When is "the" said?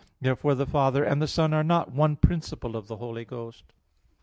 0.55-0.65, 1.21-1.27, 2.87-2.97